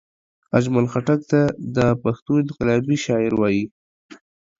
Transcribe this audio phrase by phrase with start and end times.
[0.57, 1.41] اجمل خټګ ته
[1.77, 3.65] دا پښتو انقلابي شاعر وايي